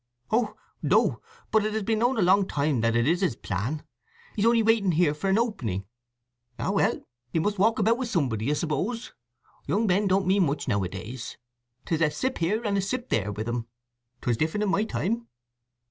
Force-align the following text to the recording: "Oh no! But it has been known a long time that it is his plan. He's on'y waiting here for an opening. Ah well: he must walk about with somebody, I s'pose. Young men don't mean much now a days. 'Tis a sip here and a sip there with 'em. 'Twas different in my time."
"Oh 0.31 0.55
no! 0.81 1.21
But 1.51 1.63
it 1.63 1.73
has 1.73 1.83
been 1.83 1.99
known 1.99 2.17
a 2.17 2.23
long 2.23 2.47
time 2.47 2.81
that 2.81 2.95
it 2.95 3.07
is 3.07 3.21
his 3.21 3.35
plan. 3.35 3.83
He's 4.35 4.47
on'y 4.47 4.63
waiting 4.63 4.93
here 4.93 5.13
for 5.13 5.29
an 5.29 5.37
opening. 5.37 5.85
Ah 6.57 6.71
well: 6.71 7.03
he 7.31 7.37
must 7.37 7.59
walk 7.59 7.77
about 7.77 7.99
with 7.99 8.09
somebody, 8.09 8.49
I 8.49 8.53
s'pose. 8.55 9.13
Young 9.67 9.85
men 9.85 10.07
don't 10.07 10.25
mean 10.25 10.47
much 10.47 10.67
now 10.67 10.81
a 10.83 10.89
days. 10.89 11.37
'Tis 11.85 12.01
a 12.01 12.09
sip 12.09 12.39
here 12.39 12.63
and 12.65 12.79
a 12.79 12.81
sip 12.81 13.09
there 13.09 13.31
with 13.31 13.47
'em. 13.47 13.67
'Twas 14.21 14.37
different 14.37 14.63
in 14.63 14.71
my 14.71 14.85
time." 14.85 15.27